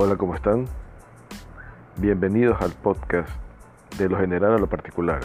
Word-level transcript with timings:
Hola, 0.00 0.14
¿cómo 0.14 0.36
están? 0.36 0.66
Bienvenidos 1.96 2.62
al 2.62 2.70
podcast 2.70 3.28
de 3.98 4.08
lo 4.08 4.16
general 4.16 4.52
a 4.52 4.58
lo 4.58 4.68
particular. 4.68 5.18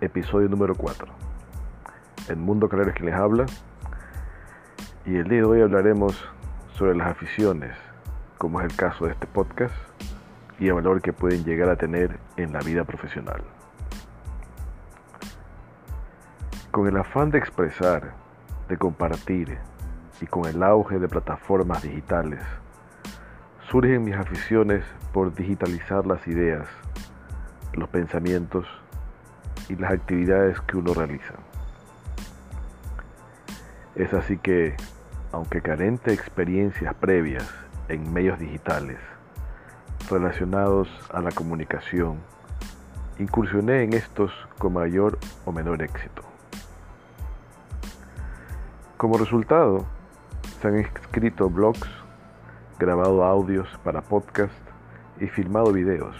Episodio 0.00 0.48
número 0.48 0.76
4. 0.76 1.08
El 2.28 2.36
mundo 2.36 2.68
claro 2.68 2.90
es 2.90 2.94
quien 2.94 3.06
les 3.06 3.16
habla. 3.16 3.46
Y 5.04 5.16
el 5.16 5.24
día 5.24 5.38
de 5.38 5.44
hoy 5.46 5.62
hablaremos 5.62 6.16
sobre 6.78 6.94
las 6.94 7.08
aficiones, 7.08 7.76
como 8.38 8.60
es 8.60 8.70
el 8.70 8.76
caso 8.76 9.06
de 9.06 9.10
este 9.14 9.26
podcast, 9.26 9.74
y 10.60 10.68
el 10.68 10.74
valor 10.74 11.02
que 11.02 11.12
pueden 11.12 11.42
llegar 11.42 11.70
a 11.70 11.76
tener 11.76 12.20
en 12.36 12.52
la 12.52 12.60
vida 12.60 12.84
profesional. 12.84 13.42
Con 16.70 16.86
el 16.86 16.96
afán 16.96 17.32
de 17.32 17.38
expresar, 17.38 18.12
de 18.68 18.76
compartir 18.76 19.58
y 20.20 20.26
con 20.26 20.46
el 20.46 20.62
auge 20.62 21.00
de 21.00 21.08
plataformas 21.08 21.82
digitales, 21.82 22.38
surgen 23.72 24.04
mis 24.04 24.14
aficiones 24.14 24.84
por 25.14 25.34
digitalizar 25.34 26.06
las 26.06 26.28
ideas, 26.28 26.68
los 27.72 27.88
pensamientos 27.88 28.66
y 29.70 29.76
las 29.76 29.92
actividades 29.92 30.60
que 30.60 30.76
uno 30.76 30.92
realiza. 30.92 31.32
Es 33.94 34.12
así 34.12 34.36
que, 34.36 34.76
aunque 35.32 35.62
carente 35.62 36.10
de 36.10 36.14
experiencias 36.16 36.92
previas 36.96 37.48
en 37.88 38.12
medios 38.12 38.38
digitales 38.38 38.98
relacionados 40.10 40.90
a 41.10 41.22
la 41.22 41.30
comunicación, 41.30 42.18
incursioné 43.18 43.84
en 43.84 43.94
estos 43.94 44.32
con 44.58 44.74
mayor 44.74 45.18
o 45.46 45.52
menor 45.52 45.80
éxito. 45.80 46.20
Como 48.98 49.16
resultado, 49.16 49.86
se 50.60 50.68
han 50.68 50.76
escrito 50.76 51.48
blogs 51.48 52.01
grabado 52.82 53.22
audios 53.22 53.68
para 53.84 54.02
podcast 54.02 54.52
y 55.20 55.28
filmado 55.28 55.72
videos, 55.72 56.16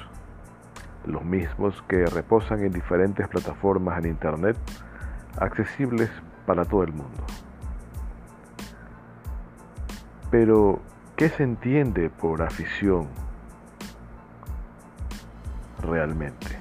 los 1.04 1.24
mismos 1.24 1.82
que 1.88 2.06
reposan 2.06 2.62
en 2.62 2.70
diferentes 2.70 3.26
plataformas 3.26 3.98
en 3.98 4.10
Internet 4.10 4.56
accesibles 5.40 6.08
para 6.46 6.64
todo 6.64 6.84
el 6.84 6.92
mundo. 6.92 7.24
Pero, 10.30 10.80
¿qué 11.16 11.30
se 11.30 11.42
entiende 11.42 12.10
por 12.10 12.42
afición 12.42 13.08
realmente? 15.82 16.60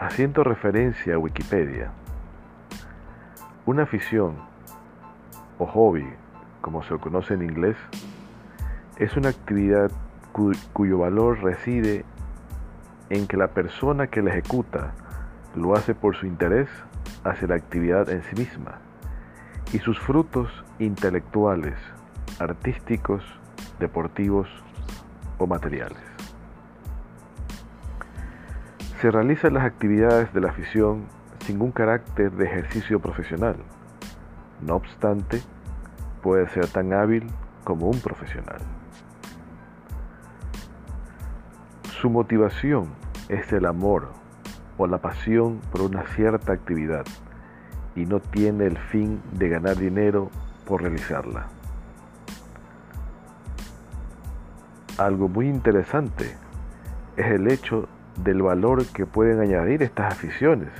Haciendo 0.00 0.42
referencia 0.42 1.14
a 1.14 1.18
Wikipedia, 1.18 1.92
una 3.64 3.84
afición 3.84 4.38
o 5.60 5.66
hobby 5.66 6.12
como 6.60 6.82
se 6.82 6.96
conoce 6.98 7.34
en 7.34 7.42
inglés, 7.42 7.76
es 8.96 9.16
una 9.16 9.30
actividad 9.30 9.90
cuyo 10.72 10.98
valor 10.98 11.42
reside 11.42 12.04
en 13.08 13.26
que 13.26 13.36
la 13.36 13.48
persona 13.48 14.06
que 14.06 14.22
la 14.22 14.30
ejecuta 14.30 14.92
lo 15.56 15.74
hace 15.74 15.94
por 15.94 16.16
su 16.16 16.26
interés 16.26 16.68
hacia 17.24 17.48
la 17.48 17.56
actividad 17.56 18.08
en 18.08 18.22
sí 18.22 18.36
misma 18.36 18.78
y 19.72 19.78
sus 19.78 19.98
frutos 19.98 20.48
intelectuales, 20.78 21.74
artísticos, 22.38 23.22
deportivos 23.78 24.48
o 25.38 25.46
materiales. 25.46 25.98
Se 29.00 29.10
realizan 29.10 29.54
las 29.54 29.64
actividades 29.64 30.32
de 30.34 30.40
la 30.40 30.50
afición 30.50 31.06
sin 31.46 31.60
un 31.62 31.72
carácter 31.72 32.30
de 32.32 32.44
ejercicio 32.44 33.00
profesional. 33.00 33.56
No 34.60 34.76
obstante, 34.76 35.40
puede 36.22 36.48
ser 36.48 36.66
tan 36.68 36.92
hábil 36.92 37.26
como 37.64 37.88
un 37.88 38.00
profesional. 38.00 38.58
Su 42.00 42.10
motivación 42.10 42.88
es 43.28 43.52
el 43.52 43.66
amor 43.66 44.08
o 44.78 44.86
la 44.86 44.98
pasión 44.98 45.60
por 45.70 45.82
una 45.82 46.04
cierta 46.14 46.52
actividad 46.52 47.04
y 47.94 48.06
no 48.06 48.20
tiene 48.20 48.66
el 48.66 48.78
fin 48.78 49.20
de 49.32 49.48
ganar 49.48 49.76
dinero 49.76 50.30
por 50.66 50.82
realizarla. 50.82 51.48
Algo 54.96 55.28
muy 55.28 55.48
interesante 55.48 56.36
es 57.16 57.26
el 57.26 57.50
hecho 57.50 57.88
del 58.22 58.42
valor 58.42 58.86
que 58.86 59.06
pueden 59.06 59.40
añadir 59.40 59.82
estas 59.82 60.12
aficiones 60.12 60.70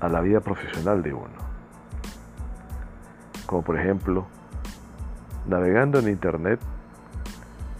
a 0.00 0.08
la 0.08 0.20
vida 0.20 0.40
profesional 0.40 1.02
de 1.02 1.12
uno 1.14 1.41
como 3.52 3.64
por 3.64 3.78
ejemplo, 3.78 4.24
navegando 5.46 5.98
en 5.98 6.08
Internet, 6.08 6.58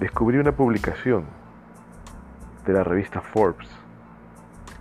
descubrí 0.00 0.36
una 0.36 0.52
publicación 0.52 1.24
de 2.66 2.74
la 2.74 2.84
revista 2.84 3.22
Forbes 3.22 3.70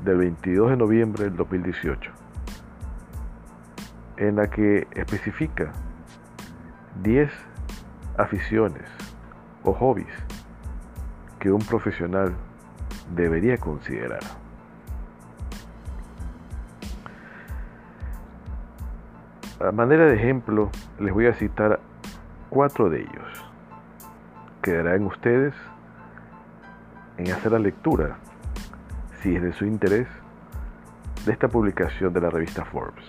del 0.04 0.18
22 0.18 0.72
de 0.72 0.76
noviembre 0.76 1.24
del 1.24 1.38
2018, 1.38 2.12
en 4.18 4.36
la 4.36 4.50
que 4.50 4.86
especifica 4.92 5.72
10 7.02 7.32
aficiones 8.18 8.84
o 9.64 9.72
hobbies 9.72 10.12
que 11.40 11.54
un 11.54 11.62
profesional 11.62 12.34
debería 13.16 13.56
considerar. 13.56 14.41
A 19.64 19.72
manera 19.72 20.06
de 20.06 20.16
ejemplo, 20.16 20.72
les 21.00 21.14
voy 21.14 21.28
a 21.28 21.34
citar 21.34 21.80
cuatro 22.50 22.90
de 22.90 23.02
ellos. 23.02 23.46
Quedará 24.64 24.96
en 24.96 25.06
ustedes 25.06 25.54
en 27.18 27.32
hacer 27.32 27.52
la 27.52 27.60
lectura, 27.60 28.18
si 29.22 29.36
es 29.36 29.44
de 29.44 29.54
su 29.54 29.66
interés, 29.66 30.08
de 31.26 31.32
esta 31.32 31.48
publicación 31.48 32.12
de 32.12 32.22
la 32.22 32.32
revista 32.32 32.66
Forbes. 32.66 33.06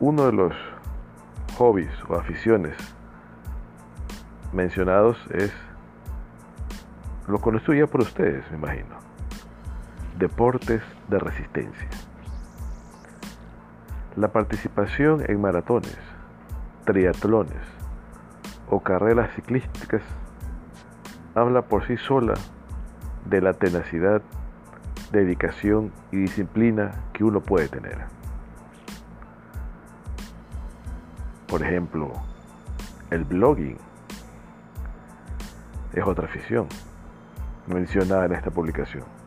Uno 0.00 0.26
de 0.26 0.32
los 0.32 0.54
hobbies 1.58 1.92
o 2.08 2.16
aficiones 2.16 2.74
mencionados 4.52 5.16
es, 5.30 5.52
lo 7.28 7.38
conozco 7.38 7.72
ya 7.72 7.86
por 7.86 8.00
ustedes, 8.00 8.50
me 8.50 8.56
imagino, 8.56 8.96
deportes 10.20 10.82
de 11.08 11.18
resistencia. 11.18 11.88
La 14.16 14.28
participación 14.28 15.24
en 15.26 15.40
maratones, 15.40 15.96
triatlones 16.84 17.62
o 18.68 18.80
carreras 18.80 19.34
ciclísticas 19.34 20.02
habla 21.34 21.62
por 21.62 21.86
sí 21.86 21.96
sola 21.96 22.34
de 23.24 23.40
la 23.40 23.54
tenacidad, 23.54 24.20
dedicación 25.10 25.90
y 26.12 26.18
disciplina 26.18 26.92
que 27.14 27.24
uno 27.24 27.40
puede 27.40 27.68
tener. 27.68 28.04
Por 31.48 31.62
ejemplo, 31.62 32.12
el 33.10 33.24
blogging 33.24 33.78
es 35.94 36.04
otra 36.04 36.26
afición 36.26 36.68
mencionada 37.66 38.26
en 38.26 38.34
esta 38.34 38.50
publicación. 38.50 39.19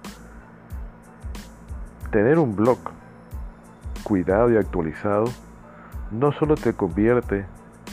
Tener 2.14 2.38
un 2.38 2.56
blog 2.56 2.78
cuidado 4.04 4.52
y 4.52 4.58
actualizado 4.58 5.26
no 6.12 6.32
solo 6.32 6.54
te 6.54 6.74
convierte 6.74 7.48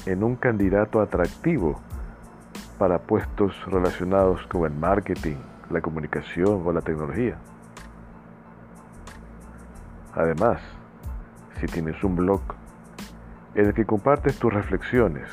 en 0.04 0.22
un 0.22 0.36
candidato 0.36 1.00
atractivo 1.00 1.80
para 2.78 2.98
puestos 2.98 3.54
relacionados 3.64 4.46
con 4.48 4.70
el 4.70 4.78
marketing, 4.78 5.36
la 5.70 5.80
comunicación 5.80 6.60
o 6.66 6.70
la 6.70 6.82
tecnología. 6.82 7.38
Además, 10.14 10.60
si 11.58 11.64
tienes 11.64 12.04
un 12.04 12.16
blog 12.16 12.42
en 13.54 13.68
el 13.68 13.72
que 13.72 13.86
compartes 13.86 14.38
tus 14.38 14.52
reflexiones, 14.52 15.30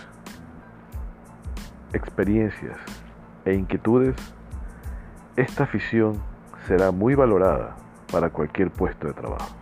experiencias 1.92 2.78
e 3.44 3.54
inquietudes, 3.54 4.16
esta 5.36 5.66
afición 5.66 6.14
será 6.66 6.92
muy 6.92 7.16
valorada 7.16 7.76
para 8.12 8.30
cualquier 8.30 8.72
puesto 8.72 9.08
de 9.08 9.14
trabajo. 9.14 9.56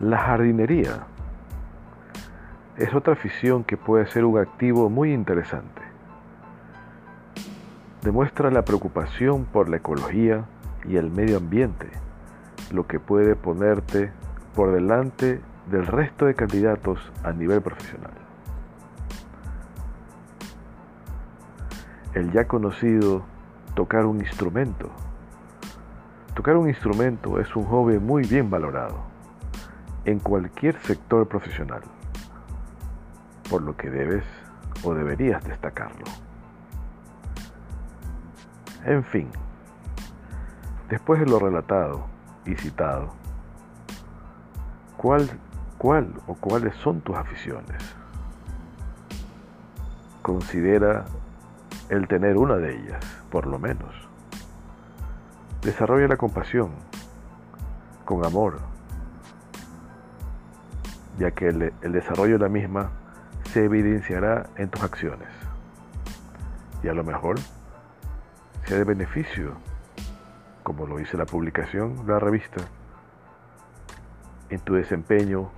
La 0.00 0.18
jardinería 0.18 1.06
es 2.76 2.94
otra 2.94 3.12
afición 3.12 3.64
que 3.64 3.76
puede 3.76 4.06
ser 4.06 4.24
un 4.24 4.38
activo 4.38 4.88
muy 4.88 5.12
interesante. 5.12 5.82
Demuestra 8.02 8.50
la 8.50 8.64
preocupación 8.64 9.44
por 9.44 9.68
la 9.68 9.76
ecología 9.76 10.46
y 10.88 10.96
el 10.96 11.10
medio 11.10 11.36
ambiente, 11.36 11.90
lo 12.72 12.86
que 12.86 12.98
puede 12.98 13.36
ponerte 13.36 14.10
por 14.54 14.72
delante 14.72 15.40
del 15.70 15.86
resto 15.86 16.24
de 16.24 16.34
candidatos 16.34 16.98
a 17.22 17.32
nivel 17.32 17.60
profesional. 17.60 18.12
El 22.14 22.32
ya 22.32 22.48
conocido 22.48 23.22
tocar 23.74 24.06
un 24.06 24.20
instrumento. 24.20 24.90
Tocar 26.34 26.56
un 26.56 26.68
instrumento 26.68 27.40
es 27.40 27.54
un 27.56 27.64
hobby 27.64 27.98
muy 27.98 28.22
bien 28.24 28.50
valorado 28.50 28.98
en 30.04 30.18
cualquier 30.18 30.80
sector 30.80 31.28
profesional, 31.28 31.82
por 33.50 33.62
lo 33.62 33.76
que 33.76 33.90
debes 33.90 34.24
o 34.82 34.94
deberías 34.94 35.44
destacarlo. 35.44 36.04
En 38.84 39.04
fin, 39.04 39.28
después 40.88 41.20
de 41.20 41.26
lo 41.26 41.38
relatado 41.38 42.06
y 42.46 42.54
citado, 42.54 43.12
¿cuál, 44.96 45.28
cuál 45.76 46.14
o 46.26 46.34
cuáles 46.34 46.74
son 46.76 47.00
tus 47.02 47.16
aficiones? 47.16 47.94
Considera 50.22 51.04
el 51.90 52.06
tener 52.06 52.36
una 52.36 52.56
de 52.56 52.76
ellas, 52.76 53.04
por 53.30 53.46
lo 53.46 53.58
menos. 53.58 53.92
Desarrolla 55.60 56.06
la 56.06 56.16
compasión, 56.16 56.70
con 58.04 58.24
amor, 58.24 58.60
ya 61.18 61.32
que 61.32 61.48
el, 61.48 61.72
desarrollo 61.82 62.38
de 62.38 62.44
la 62.44 62.48
misma 62.48 62.90
se 63.52 63.64
evidenciará 63.64 64.48
en 64.56 64.70
tus 64.70 64.82
acciones. 64.82 65.28
Y 66.82 66.88
a 66.88 66.94
lo 66.94 67.02
mejor 67.02 67.38
sea 68.64 68.78
de 68.78 68.84
beneficio, 68.84 69.54
como 70.62 70.86
lo 70.86 70.96
dice 70.98 71.16
la 71.16 71.26
publicación 71.26 72.04
la 72.06 72.20
revista, 72.20 72.62
en 74.48 74.60
tu 74.60 74.74
desempeño 74.74 75.50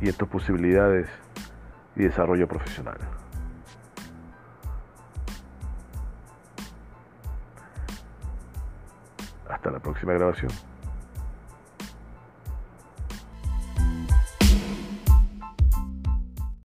y 0.00 0.08
en 0.08 0.14
tus 0.14 0.28
posibilidades 0.28 1.08
y 1.94 2.02
desarrollo 2.02 2.48
profesional. 2.48 2.98
Hasta 9.48 9.70
la 9.70 9.78
próxima 9.80 10.12
grabación. 10.12 10.50